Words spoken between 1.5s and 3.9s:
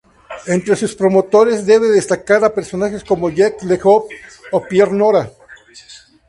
cabe destacar a personajes como Jacques Le